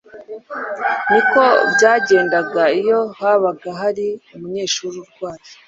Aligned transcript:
niko 1.11 1.41
byagendaga 1.73 2.63
iyo 2.79 2.99
habaga 3.19 3.69
hari 3.81 4.07
umunyeshuri 4.35 4.95
urwaye. 5.03 5.43